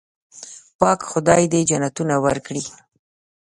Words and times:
پاک 0.79 0.99
خدای 1.11 1.43
دې 1.51 1.61
جنتونه 1.69 2.15
ورکړي. 2.25 2.63